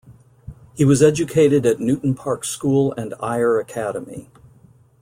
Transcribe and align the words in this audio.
He 0.73 0.83
was 0.83 1.03
educated 1.03 1.63
at 1.63 1.79
Newton 1.79 2.15
Park 2.15 2.43
School 2.43 2.91
and 2.93 3.13
Ayr 3.21 3.59
Academy. 3.59 4.31